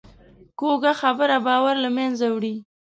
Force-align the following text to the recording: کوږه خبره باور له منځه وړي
کوږه 0.59 0.93
خبره 1.01 1.37
باور 1.47 1.75
له 1.83 1.89
منځه 1.97 2.25
وړي 2.35 2.55